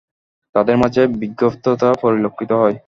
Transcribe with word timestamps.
তাদের 0.55 0.75
মাঝে 0.77 1.01
বিক্ষিপ্ততা 1.21 1.89
পরিলক্ষিত 2.01 2.51
হয়। 2.61 2.75